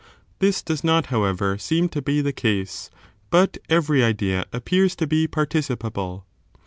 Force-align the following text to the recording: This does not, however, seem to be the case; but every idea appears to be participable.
This 0.39 0.63
does 0.63 0.83
not, 0.83 1.05
however, 1.13 1.59
seem 1.59 1.87
to 1.89 2.01
be 2.01 2.21
the 2.21 2.33
case; 2.33 2.89
but 3.29 3.59
every 3.69 4.03
idea 4.03 4.47
appears 4.51 4.95
to 4.95 5.05
be 5.05 5.27
participable. 5.27 6.23